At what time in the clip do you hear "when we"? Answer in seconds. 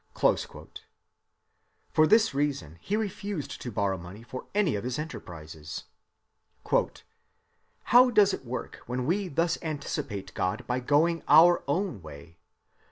8.87-9.27